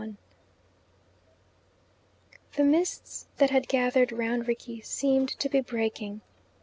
XXI 0.01 0.15
The 2.55 2.63
mists 2.63 3.27
that 3.37 3.51
had 3.51 3.67
gathered 3.67 4.11
round 4.11 4.47
Rickie 4.47 4.81
seemed 4.81 5.29
to 5.37 5.47
be 5.47 5.61
breaking. 5.61 6.21